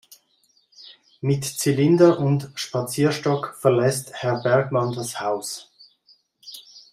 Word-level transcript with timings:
Mit 1.19 1.45
Zylinder 1.45 2.17
und 2.17 2.49
Spazierstock 2.55 3.55
verlässt 3.59 4.09
Herr 4.13 4.41
Bergmann 4.41 4.93
das 4.95 5.19
Haus. 5.21 5.71